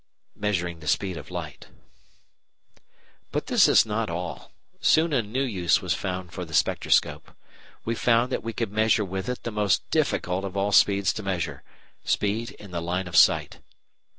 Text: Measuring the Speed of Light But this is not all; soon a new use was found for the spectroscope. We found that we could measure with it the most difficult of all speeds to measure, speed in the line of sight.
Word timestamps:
Measuring 0.35 0.79
the 0.79 0.87
Speed 0.87 1.15
of 1.15 1.29
Light 1.29 1.67
But 3.31 3.45
this 3.45 3.67
is 3.67 3.85
not 3.85 4.09
all; 4.09 4.51
soon 4.79 5.13
a 5.13 5.21
new 5.21 5.43
use 5.43 5.79
was 5.79 5.93
found 5.93 6.31
for 6.31 6.43
the 6.43 6.55
spectroscope. 6.55 7.29
We 7.85 7.93
found 7.93 8.31
that 8.31 8.41
we 8.41 8.51
could 8.51 8.71
measure 8.71 9.05
with 9.05 9.29
it 9.29 9.43
the 9.43 9.51
most 9.51 9.87
difficult 9.91 10.43
of 10.43 10.57
all 10.57 10.71
speeds 10.71 11.13
to 11.13 11.21
measure, 11.21 11.61
speed 12.03 12.49
in 12.57 12.71
the 12.71 12.81
line 12.81 13.07
of 13.07 13.15
sight. 13.15 13.59